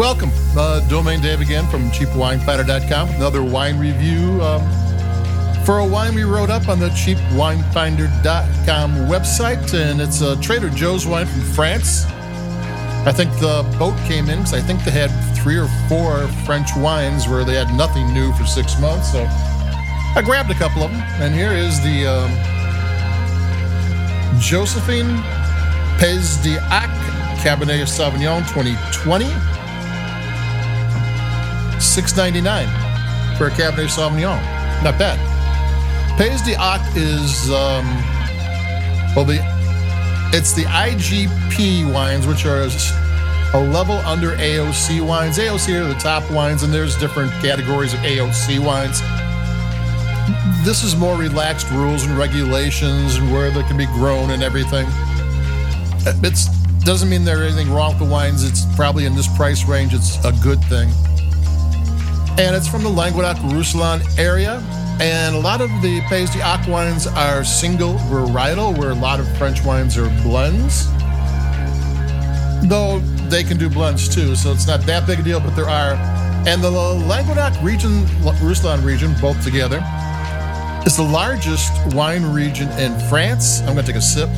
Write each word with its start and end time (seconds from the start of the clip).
Welcome, 0.00 0.32
uh, 0.56 0.80
Domain 0.88 1.20
Dave 1.20 1.42
again 1.42 1.68
from 1.68 1.90
CheapWineFinder.com. 1.90 3.10
Another 3.10 3.44
wine 3.44 3.78
review 3.78 4.40
um, 4.40 4.62
for 5.66 5.80
a 5.80 5.86
wine 5.86 6.14
we 6.14 6.22
wrote 6.22 6.48
up 6.48 6.70
on 6.70 6.80
the 6.80 6.88
CheapWineFinder.com 6.88 8.92
website, 9.10 9.74
and 9.74 10.00
it's 10.00 10.22
a 10.22 10.40
Trader 10.40 10.70
Joe's 10.70 11.06
wine 11.06 11.26
from 11.26 11.42
France. 11.42 12.06
I 13.04 13.12
think 13.14 13.30
the 13.40 13.62
boat 13.78 13.94
came 14.06 14.30
in 14.30 14.38
because 14.38 14.54
I 14.54 14.62
think 14.62 14.82
they 14.84 14.90
had 14.90 15.10
three 15.36 15.58
or 15.58 15.68
four 15.86 16.26
French 16.46 16.74
wines 16.78 17.28
where 17.28 17.44
they 17.44 17.54
had 17.54 17.68
nothing 17.76 18.10
new 18.14 18.32
for 18.32 18.46
six 18.46 18.80
months. 18.80 19.12
So 19.12 19.26
I 19.28 20.22
grabbed 20.24 20.50
a 20.50 20.54
couple 20.54 20.82
of 20.82 20.90
them, 20.90 21.02
and 21.20 21.34
here 21.34 21.52
is 21.52 21.78
the 21.82 22.06
um, 22.06 22.30
Josephine 24.40 25.22
Pays 25.98 26.38
d'Oc 26.38 26.88
Cabernet 27.42 27.86
Sauvignon 27.86 28.48
2020. 28.48 29.49
699 31.80 32.66
for 33.36 33.46
a 33.46 33.50
Cabernet 33.50 33.88
Sauvignon. 33.88 34.40
Not 34.84 34.98
bad. 34.98 35.18
Pays 36.18 36.42
d'Oc 36.42 36.80
is 36.94 37.50
um, 37.50 37.86
well 39.16 39.24
the 39.24 39.40
it's 40.32 40.52
the 40.52 40.64
IGP 40.64 41.92
wines, 41.92 42.26
which 42.26 42.44
are 42.46 42.68
a 43.54 43.60
level 43.60 43.96
under 44.06 44.36
AOC 44.36 45.04
wines. 45.04 45.38
AOC 45.38 45.80
are 45.80 45.88
the 45.88 45.98
top 45.98 46.30
wines, 46.30 46.62
and 46.62 46.72
there's 46.72 46.96
different 46.96 47.32
categories 47.42 47.94
of 47.94 48.00
AOC 48.00 48.64
wines. 48.64 49.00
This 50.64 50.84
is 50.84 50.94
more 50.94 51.16
relaxed 51.16 51.70
rules 51.70 52.04
and 52.04 52.16
regulations 52.16 53.16
and 53.16 53.32
where 53.32 53.50
they 53.50 53.62
can 53.64 53.76
be 53.76 53.86
grown 53.86 54.30
and 54.30 54.42
everything. 54.42 54.86
It 56.06 56.84
doesn't 56.84 57.08
mean 57.08 57.24
there's 57.24 57.52
anything 57.52 57.72
wrong 57.72 57.98
with 57.98 58.06
the 58.06 58.12
wines. 58.12 58.44
It's 58.44 58.64
probably 58.76 59.06
in 59.06 59.16
this 59.16 59.26
price 59.36 59.66
range. 59.66 59.94
It's 59.94 60.22
a 60.24 60.32
good 60.42 60.62
thing 60.64 60.90
and 62.38 62.54
it's 62.54 62.68
from 62.68 62.82
the 62.82 62.88
Languedoc 62.88 63.36
Roussillon 63.52 64.02
area. 64.18 64.62
And 65.00 65.34
a 65.34 65.38
lot 65.38 65.60
of 65.60 65.70
the 65.80 66.02
Pays 66.08 66.30
d'Oc 66.30 66.66
wines 66.68 67.06
are 67.06 67.42
single 67.42 67.94
varietal, 67.94 68.76
where 68.76 68.90
a 68.90 68.94
lot 68.94 69.18
of 69.18 69.38
French 69.38 69.64
wines 69.64 69.96
are 69.96 70.10
blends. 70.22 70.86
Though 72.68 72.98
they 73.30 73.42
can 73.42 73.56
do 73.56 73.70
blends 73.70 74.14
too, 74.14 74.36
so 74.36 74.52
it's 74.52 74.66
not 74.66 74.82
that 74.82 75.06
big 75.06 75.20
a 75.20 75.22
deal, 75.22 75.40
but 75.40 75.56
there 75.56 75.68
are. 75.68 75.94
And 76.46 76.62
the 76.62 76.70
Languedoc 76.70 77.62
region, 77.62 78.06
Roussillon 78.42 78.84
region, 78.84 79.14
both 79.20 79.42
together, 79.42 79.82
is 80.86 80.96
the 80.96 81.02
largest 81.02 81.72
wine 81.94 82.24
region 82.24 82.68
in 82.78 82.98
France. 83.08 83.60
I'm 83.60 83.74
going 83.74 83.86
to 83.86 83.92
take 83.92 83.96
a 83.96 84.02
sip. 84.02 84.28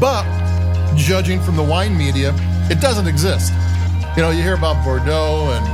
But 0.00 0.41
judging 0.96 1.40
from 1.40 1.56
the 1.56 1.62
wine 1.62 1.96
media, 1.96 2.34
it 2.70 2.80
doesn't 2.80 3.06
exist. 3.06 3.52
You 4.16 4.22
know, 4.22 4.30
you 4.30 4.42
hear 4.42 4.54
about 4.54 4.84
Bordeaux 4.84 5.50
and 5.52 5.66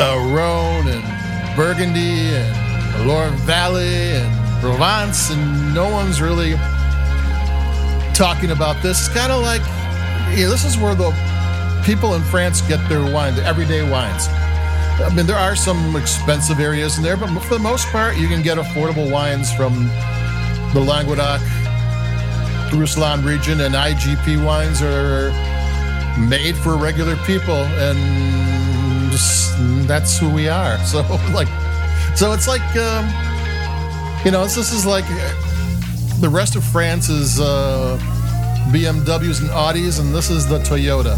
uh, 0.00 0.34
Rhone 0.34 0.88
and 0.88 1.56
Burgundy 1.56 2.34
and 2.34 3.06
Loire 3.06 3.30
Valley 3.46 4.12
and 4.12 4.60
Provence, 4.60 5.30
and 5.30 5.74
no 5.74 5.88
one's 5.90 6.20
really 6.20 6.54
talking 8.14 8.50
about 8.50 8.82
this. 8.82 9.06
It's 9.06 9.14
kind 9.14 9.30
of 9.30 9.42
like, 9.42 9.60
yeah, 10.36 10.48
this 10.48 10.64
is 10.64 10.76
where 10.76 10.94
the 10.94 11.12
people 11.84 12.14
in 12.14 12.22
France 12.22 12.62
get 12.62 12.86
their 12.88 13.02
wine, 13.12 13.36
the 13.36 13.44
everyday 13.44 13.88
wines. 13.88 14.28
I 14.98 15.12
mean, 15.14 15.26
there 15.26 15.36
are 15.36 15.54
some 15.54 15.94
expensive 15.94 16.58
areas 16.58 16.96
in 16.96 17.04
there, 17.04 17.16
but 17.16 17.28
for 17.40 17.54
the 17.54 17.60
most 17.60 17.86
part, 17.88 18.16
you 18.16 18.28
can 18.28 18.42
get 18.42 18.56
affordable 18.56 19.10
wines 19.10 19.52
from 19.52 19.86
the 20.72 20.80
Languedoc, 20.80 21.40
Roussillon 22.72 23.24
region, 23.24 23.60
and 23.60 23.74
IGP 23.74 24.44
wines 24.44 24.82
are 24.82 25.30
made 26.18 26.56
for 26.56 26.76
regular 26.76 27.16
people, 27.26 27.64
and 27.78 29.12
that's 29.88 30.18
who 30.18 30.28
we 30.32 30.48
are. 30.48 30.78
So, 30.86 31.02
like, 31.32 31.48
so 32.16 32.32
it's 32.32 32.48
like, 32.48 32.62
um, 32.76 33.06
you 34.24 34.30
know, 34.30 34.42
this 34.42 34.72
is 34.72 34.86
like 34.86 35.06
the 36.20 36.28
rest 36.28 36.56
of 36.56 36.64
France 36.64 37.08
is 37.08 37.40
uh, 37.40 37.98
BMWs 38.70 39.40
and 39.40 39.50
Audis, 39.50 40.00
and 40.00 40.14
this 40.14 40.30
is 40.30 40.46
the 40.46 40.58
Toyota. 40.60 41.16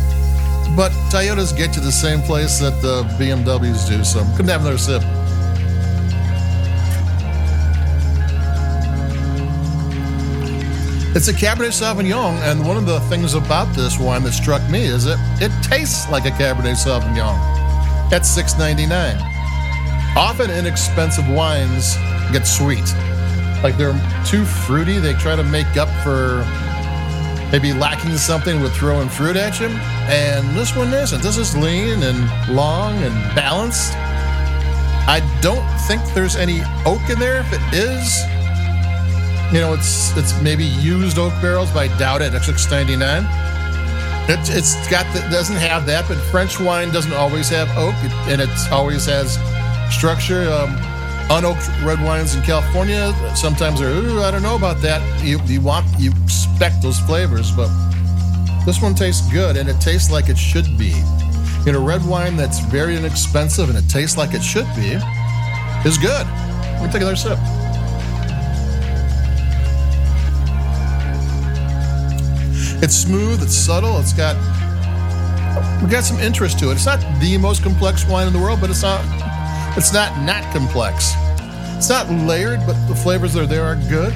But 0.76 0.92
Toyotas 1.10 1.56
get 1.56 1.72
to 1.74 1.80
the 1.80 1.92
same 1.92 2.20
place 2.22 2.58
that 2.58 2.80
the 2.82 3.02
BMWs 3.18 3.88
do, 3.88 4.04
so 4.04 4.20
couldn't 4.36 4.48
have 4.48 4.60
another 4.60 4.78
sip. 4.78 5.02
It's 11.18 11.26
a 11.26 11.32
Cabernet 11.32 11.74
Sauvignon, 11.74 12.40
and 12.48 12.64
one 12.64 12.76
of 12.76 12.86
the 12.86 13.00
things 13.10 13.34
about 13.34 13.74
this 13.74 13.98
wine 13.98 14.22
that 14.22 14.30
struck 14.30 14.62
me 14.70 14.84
is 14.84 15.04
that 15.06 15.18
it 15.42 15.50
tastes 15.64 16.08
like 16.08 16.26
a 16.26 16.30
Cabernet 16.30 16.76
Sauvignon 16.76 17.34
at 18.12 18.22
$6.99. 18.22 19.18
Often 20.16 20.52
inexpensive 20.52 21.28
wines 21.28 21.96
get 22.30 22.46
sweet. 22.46 22.86
Like 23.64 23.76
they're 23.76 23.98
too 24.24 24.44
fruity, 24.44 25.00
they 25.00 25.12
try 25.14 25.34
to 25.34 25.42
make 25.42 25.76
up 25.76 25.88
for 26.04 26.46
maybe 27.50 27.72
lacking 27.72 28.16
something 28.16 28.60
with 28.60 28.72
throwing 28.76 29.08
fruit 29.08 29.34
at 29.34 29.58
you. 29.58 29.66
And 30.06 30.56
this 30.56 30.76
one 30.76 30.94
isn't. 30.94 31.20
This 31.20 31.36
is 31.36 31.56
lean 31.56 32.04
and 32.04 32.54
long 32.54 32.94
and 33.02 33.34
balanced. 33.34 33.92
I 33.96 35.18
don't 35.42 35.66
think 35.88 36.00
there's 36.14 36.36
any 36.36 36.60
oak 36.86 37.10
in 37.10 37.18
there. 37.18 37.40
If 37.40 37.52
it 37.52 37.74
is, 37.74 38.22
you 39.52 39.60
know, 39.60 39.72
it's 39.72 40.16
it's 40.16 40.40
maybe 40.42 40.64
used 40.64 41.18
oak 41.18 41.32
barrels, 41.40 41.70
but 41.70 41.90
I 41.90 41.98
doubt 41.98 42.22
it. 42.22 42.34
It's 42.34 42.46
six 42.46 42.70
ninety 42.70 42.96
nine. 42.96 43.24
It, 44.30 44.40
it's 44.50 44.74
got 44.90 45.10
the, 45.14 45.20
doesn't 45.30 45.56
have 45.56 45.86
that, 45.86 46.06
but 46.06 46.18
French 46.30 46.60
wine 46.60 46.92
doesn't 46.92 47.14
always 47.14 47.48
have 47.48 47.68
oak, 47.78 47.94
and 48.28 48.40
it 48.40 48.50
always 48.70 49.06
has 49.06 49.38
structure. 49.94 50.50
Um, 50.50 50.76
unoaked 51.28 51.68
red 51.84 52.02
wines 52.02 52.34
in 52.34 52.42
California 52.42 53.12
sometimes 53.34 53.80
are. 53.80 53.88
Ooh, 53.88 54.20
I 54.22 54.30
don't 54.30 54.42
know 54.42 54.56
about 54.56 54.80
that. 54.82 55.00
You 55.24 55.40
you 55.46 55.60
want 55.60 55.86
you 55.98 56.12
expect 56.24 56.82
those 56.82 56.98
flavors, 57.00 57.50
but 57.50 57.68
this 58.66 58.82
one 58.82 58.94
tastes 58.94 59.30
good, 59.32 59.56
and 59.56 59.68
it 59.68 59.80
tastes 59.80 60.10
like 60.10 60.28
it 60.28 60.38
should 60.38 60.76
be. 60.76 60.94
You 61.64 61.72
know, 61.72 61.84
red 61.84 62.04
wine 62.04 62.36
that's 62.36 62.60
very 62.60 62.96
inexpensive 62.96 63.68
and 63.68 63.76
it 63.76 63.88
tastes 63.90 64.16
like 64.16 64.32
it 64.32 64.42
should 64.42 64.66
be 64.74 64.96
is 65.84 65.98
good. 65.98 66.26
Let 66.26 66.82
me 66.82 66.86
take 66.90 67.02
another 67.02 67.16
sip. 67.16 67.38
It's 72.80 72.94
smooth, 72.94 73.42
it's 73.42 73.54
subtle, 73.54 73.98
it's 73.98 74.12
got 74.12 74.36
we 75.82 75.88
got 75.88 76.04
some 76.04 76.18
interest 76.20 76.58
to 76.60 76.70
it. 76.70 76.74
It's 76.74 76.86
not 76.86 77.00
the 77.20 77.36
most 77.38 77.64
complex 77.64 78.06
wine 78.06 78.28
in 78.28 78.32
the 78.32 78.38
world, 78.38 78.60
but 78.60 78.70
it's 78.70 78.82
not 78.82 79.00
it's 79.76 79.92
not 79.92 80.16
not 80.22 80.44
complex. 80.52 81.12
It's 81.76 81.88
not 81.88 82.08
layered, 82.08 82.60
but 82.66 82.74
the 82.86 82.94
flavors 82.94 83.34
that 83.34 83.42
are 83.42 83.46
there 83.46 83.64
are 83.64 83.74
good. 83.88 84.12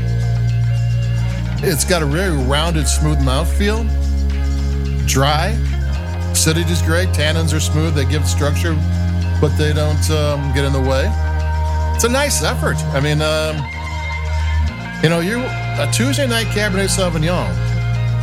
It's 1.64 1.84
got 1.84 2.02
a 2.02 2.06
very 2.06 2.36
rounded, 2.36 2.86
smooth 2.86 3.18
mouthfeel. 3.18 3.86
Dry. 5.08 5.48
Acidity 6.30 6.70
is 6.70 6.82
great. 6.82 7.08
Tannins 7.10 7.52
are 7.54 7.60
smooth. 7.60 7.94
They 7.94 8.04
give 8.04 8.26
structure, 8.26 8.74
but 9.40 9.56
they 9.56 9.72
don't 9.72 10.10
um, 10.10 10.52
get 10.54 10.64
in 10.64 10.72
the 10.72 10.80
way. 10.80 11.10
It's 11.94 12.04
a 12.04 12.08
nice 12.08 12.44
effort. 12.44 12.76
I 12.94 13.00
mean, 13.00 13.20
um, 13.22 13.56
you 15.02 15.08
know, 15.08 15.18
you 15.18 15.40
a 15.42 15.90
Tuesday 15.92 16.28
night 16.28 16.46
Cabernet 16.46 16.88
Sauvignon 16.88 17.71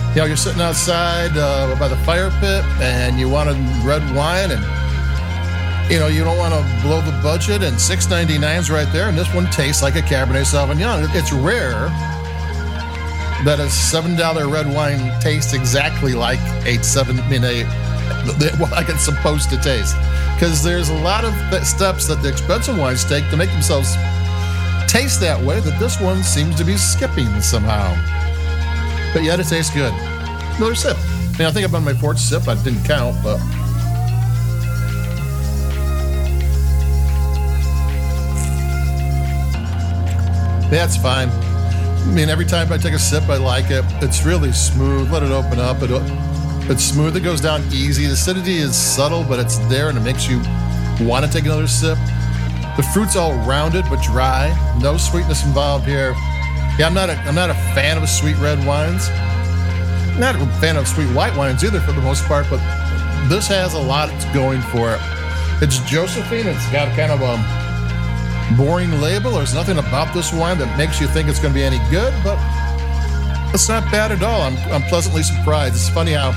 you 0.09 0.15
know, 0.15 0.25
you're 0.25 0.37
sitting 0.37 0.61
outside 0.61 1.37
uh, 1.37 1.75
by 1.77 1.87
the 1.87 1.95
fire 1.97 2.31
pit 2.39 2.65
and 2.81 3.19
you 3.19 3.29
want 3.29 3.47
a 3.47 3.53
red 3.85 4.01
wine 4.15 4.51
and 4.51 4.63
you 5.91 5.99
know, 5.99 6.07
you 6.07 6.23
don't 6.23 6.37
want 6.37 6.53
to 6.53 6.81
blow 6.81 7.01
the 7.01 7.11
budget 7.21 7.61
and 7.63 7.75
6.99 7.75 8.59
is 8.59 8.71
right 8.71 8.91
there 8.91 9.07
and 9.07 9.17
this 9.17 9.31
one 9.33 9.45
tastes 9.51 9.83
like 9.83 9.95
a 9.95 10.01
Cabernet 10.01 10.45
Sauvignon. 10.45 11.07
It's 11.13 11.31
rare 11.31 11.89
that 13.45 13.59
a 13.59 13.65
$7 13.65 14.51
red 14.51 14.67
wine 14.73 15.19
tastes 15.21 15.53
exactly 15.53 16.13
like 16.13 16.39
a 16.65 16.81
7 16.83 17.19
I 17.19 17.29
mean 17.29 17.43
a 17.43 17.63
like 18.71 18.89
it's 18.89 19.05
supposed 19.05 19.49
to 19.51 19.57
taste. 19.57 19.95
Because 20.33 20.63
there's 20.63 20.89
a 20.89 20.95
lot 20.95 21.23
of 21.23 21.33
steps 21.65 22.07
that 22.07 22.21
the 22.23 22.29
expensive 22.29 22.77
wines 22.77 23.05
take 23.05 23.29
to 23.29 23.37
make 23.37 23.51
themselves 23.51 23.93
taste 24.87 25.21
that 25.21 25.39
way 25.39 25.59
that 25.59 25.79
this 25.79 26.01
one 26.01 26.23
seems 26.23 26.55
to 26.55 26.63
be 26.63 26.77
skipping 26.77 27.41
somehow 27.41 28.18
but 29.13 29.23
yet 29.23 29.39
it 29.39 29.47
tastes 29.47 29.73
good. 29.73 29.93
Another 30.57 30.75
sip. 30.75 30.97
I 30.97 31.37
mean, 31.37 31.47
I 31.47 31.51
think 31.51 31.67
I'm 31.67 31.75
on 31.75 31.83
my 31.83 31.93
fourth 31.93 32.19
sip. 32.19 32.47
I 32.47 32.55
didn't 32.63 32.83
count, 32.83 33.15
but. 33.23 33.37
That's 40.69 40.97
fine. 40.97 41.29
I 41.29 42.11
mean, 42.13 42.29
every 42.29 42.45
time 42.45 42.71
I 42.71 42.77
take 42.77 42.93
a 42.93 42.99
sip, 42.99 43.23
I 43.29 43.37
like 43.37 43.71
it. 43.71 43.83
It's 44.03 44.25
really 44.25 44.51
smooth. 44.51 45.11
Let 45.11 45.23
it 45.23 45.31
open 45.31 45.59
up. 45.59 45.77
It, 45.81 45.89
it's 46.69 46.83
smooth. 46.83 47.15
It 47.15 47.21
goes 47.21 47.41
down 47.41 47.63
easy. 47.71 48.05
The 48.05 48.13
acidity 48.13 48.57
is 48.57 48.75
subtle, 48.75 49.23
but 49.23 49.39
it's 49.39 49.57
there 49.69 49.89
and 49.89 49.97
it 49.97 50.01
makes 50.01 50.27
you 50.27 50.37
want 51.05 51.25
to 51.25 51.31
take 51.31 51.45
another 51.45 51.67
sip. 51.67 51.97
The 52.77 52.87
fruit's 52.93 53.15
all 53.15 53.33
rounded 53.47 53.85
but 53.89 54.01
dry. 54.03 54.55
No 54.81 54.97
sweetness 54.97 55.45
involved 55.45 55.85
here. 55.85 56.13
Yeah, 56.79 56.87
I'm 56.87 56.93
not 56.93 57.09
a 57.09 57.17
I'm 57.27 57.35
not 57.35 57.49
a 57.49 57.55
fan 57.75 57.97
of 57.97 58.07
sweet 58.07 58.37
red 58.37 58.57
wines. 58.65 59.09
Not 60.17 60.35
a 60.35 60.45
fan 60.61 60.77
of 60.77 60.87
sweet 60.87 61.13
white 61.13 61.35
wines 61.35 61.61
either, 61.61 61.81
for 61.81 61.91
the 61.91 62.01
most 62.01 62.23
part. 62.23 62.45
But 62.49 62.61
this 63.27 63.47
has 63.47 63.73
a 63.73 63.79
lot 63.79 64.07
going 64.33 64.61
for 64.61 64.93
it. 64.93 65.01
It's 65.61 65.79
Josephine. 65.79 66.47
It's 66.47 66.71
got 66.71 66.95
kind 66.95 67.11
of 67.11 67.19
a 67.19 68.55
boring 68.55 69.01
label. 69.01 69.31
There's 69.31 69.53
nothing 69.53 69.77
about 69.77 70.13
this 70.13 70.31
wine 70.31 70.57
that 70.59 70.77
makes 70.77 71.01
you 71.01 71.07
think 71.07 71.27
it's 71.27 71.39
going 71.39 71.53
to 71.53 71.59
be 71.59 71.65
any 71.65 71.79
good, 71.91 72.13
but 72.23 72.39
it's 73.53 73.67
not 73.67 73.83
bad 73.91 74.13
at 74.13 74.23
all. 74.23 74.41
I'm, 74.41 74.57
I'm 74.71 74.83
pleasantly 74.83 75.23
surprised. 75.23 75.75
It's 75.75 75.89
funny 75.89 76.13
how 76.13 76.29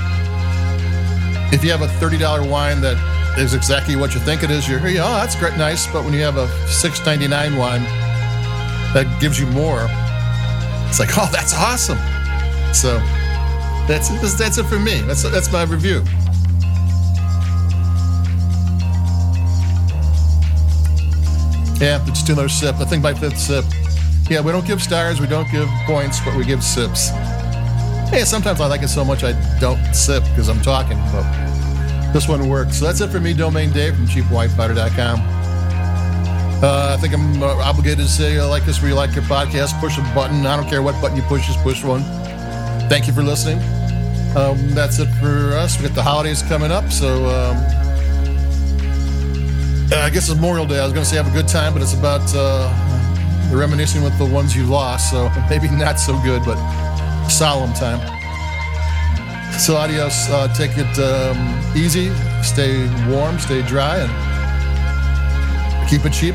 if 1.52 1.62
you 1.62 1.70
have 1.70 1.82
a 1.82 1.86
$30 1.86 2.50
wine 2.50 2.80
that 2.80 2.98
is 3.38 3.54
exactly 3.54 3.94
what 3.94 4.12
you 4.12 4.20
think 4.20 4.42
it 4.42 4.50
is, 4.50 4.68
you're, 4.68 4.80
oh, 4.80 5.20
that's 5.22 5.36
great, 5.36 5.56
nice. 5.56 5.86
But 5.86 6.02
when 6.04 6.14
you 6.14 6.22
have 6.22 6.36
a 6.36 6.46
$6.99 6.66 7.56
wine 7.56 7.82
that 8.92 9.20
gives 9.20 9.38
you 9.38 9.46
more, 9.46 9.88
it's 10.92 11.00
like, 11.00 11.16
oh, 11.16 11.26
that's 11.32 11.54
awesome. 11.54 11.96
So 12.74 12.98
that's 13.88 14.10
that's 14.36 14.58
it 14.58 14.64
for 14.64 14.78
me. 14.78 15.00
That's 15.00 15.22
that's 15.22 15.50
my 15.50 15.62
review. 15.62 16.02
Yeah, 21.80 22.04
it's 22.06 22.28
another 22.28 22.50
sip. 22.50 22.76
I 22.76 22.84
think 22.84 23.02
my 23.02 23.14
fifth 23.14 23.38
sip. 23.38 23.64
Yeah, 24.28 24.42
we 24.42 24.52
don't 24.52 24.66
give 24.66 24.82
stars, 24.82 25.18
we 25.18 25.26
don't 25.26 25.50
give 25.50 25.66
points, 25.86 26.20
but 26.20 26.36
we 26.36 26.44
give 26.44 26.62
sips. 26.62 27.08
Yeah, 28.12 28.24
sometimes 28.24 28.60
I 28.60 28.66
like 28.66 28.82
it 28.82 28.88
so 28.88 29.02
much 29.02 29.24
I 29.24 29.32
don't 29.60 29.94
sip 29.94 30.22
because 30.24 30.50
I'm 30.50 30.60
talking, 30.60 30.98
but 31.10 31.24
this 32.12 32.28
one 32.28 32.50
works. 32.50 32.78
So 32.80 32.84
that's 32.84 33.00
it 33.00 33.08
for 33.08 33.18
me, 33.18 33.32
Domain 33.32 33.72
Dave 33.72 33.96
from 33.96 34.06
CheapWineFinder.com. 34.06 35.41
Uh, 36.62 36.94
I 36.96 37.00
think 37.00 37.12
I'm 37.12 37.42
uh, 37.42 37.56
obligated 37.56 37.98
to 37.98 38.08
say, 38.08 38.38
I 38.38 38.44
like 38.44 38.64
this 38.64 38.80
where 38.80 38.90
you 38.90 38.94
like 38.94 39.16
your 39.16 39.24
podcast, 39.24 39.80
push 39.80 39.98
a 39.98 40.02
button. 40.14 40.46
I 40.46 40.56
don't 40.56 40.68
care 40.68 40.80
what 40.80 41.00
button 41.02 41.16
you 41.16 41.22
push, 41.24 41.44
just 41.44 41.58
push 41.64 41.82
one. 41.82 42.02
Thank 42.88 43.08
you 43.08 43.12
for 43.12 43.24
listening. 43.24 43.58
Um, 44.36 44.70
that's 44.70 45.00
it 45.00 45.08
for 45.20 45.54
us. 45.56 45.76
We 45.76 45.88
got 45.88 45.96
the 45.96 46.04
holidays 46.04 46.40
coming 46.42 46.70
up, 46.70 46.92
so 46.92 47.26
um, 47.26 47.56
I 49.92 50.08
guess 50.08 50.28
it's 50.28 50.36
Memorial 50.36 50.64
Day. 50.64 50.78
I 50.78 50.84
was 50.84 50.92
going 50.92 51.02
to 51.02 51.10
say 51.10 51.16
have 51.16 51.26
a 51.26 51.32
good 51.32 51.48
time, 51.48 51.72
but 51.72 51.82
it's 51.82 51.94
about 51.94 52.22
uh, 52.32 52.72
reminiscing 53.52 54.04
with 54.04 54.16
the 54.18 54.24
ones 54.24 54.54
you 54.54 54.64
lost, 54.64 55.10
so 55.10 55.32
maybe 55.50 55.68
not 55.68 55.98
so 55.98 56.16
good, 56.22 56.44
but 56.44 56.58
solemn 57.28 57.72
time. 57.72 57.98
So 59.58 59.76
adios. 59.76 60.30
Uh, 60.30 60.46
take 60.54 60.72
it 60.76 60.98
um, 61.00 61.76
easy. 61.76 62.12
Stay 62.44 62.86
warm. 63.10 63.40
Stay 63.40 63.62
dry, 63.62 63.98
and 63.98 64.31
keep 65.92 66.06
it 66.06 66.12
cheap. 66.14 66.34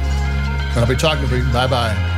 I'll 0.75 0.85
be 0.85 0.95
talking 0.95 1.27
to 1.27 1.37
you. 1.37 1.43
Bye 1.51 1.65
bye. 1.65 2.16